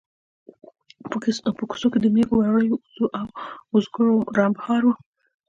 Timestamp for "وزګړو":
3.73-4.15